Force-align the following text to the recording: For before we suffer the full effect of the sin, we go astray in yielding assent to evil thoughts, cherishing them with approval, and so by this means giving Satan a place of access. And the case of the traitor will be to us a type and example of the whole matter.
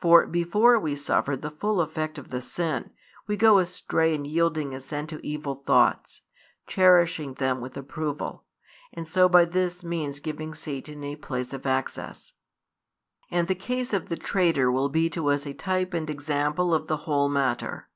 For 0.00 0.28
before 0.28 0.78
we 0.78 0.94
suffer 0.94 1.36
the 1.36 1.50
full 1.50 1.80
effect 1.80 2.18
of 2.18 2.28
the 2.28 2.40
sin, 2.40 2.90
we 3.26 3.36
go 3.36 3.58
astray 3.58 4.14
in 4.14 4.24
yielding 4.24 4.72
assent 4.72 5.10
to 5.10 5.20
evil 5.26 5.56
thoughts, 5.56 6.22
cherishing 6.68 7.34
them 7.34 7.60
with 7.60 7.76
approval, 7.76 8.44
and 8.92 9.08
so 9.08 9.28
by 9.28 9.44
this 9.44 9.82
means 9.82 10.20
giving 10.20 10.54
Satan 10.54 11.02
a 11.02 11.16
place 11.16 11.52
of 11.52 11.66
access. 11.66 12.34
And 13.28 13.48
the 13.48 13.56
case 13.56 13.92
of 13.92 14.08
the 14.08 14.16
traitor 14.16 14.70
will 14.70 14.88
be 14.88 15.10
to 15.10 15.28
us 15.30 15.44
a 15.46 15.52
type 15.52 15.94
and 15.94 16.08
example 16.08 16.72
of 16.72 16.86
the 16.86 16.98
whole 16.98 17.28
matter. 17.28 17.88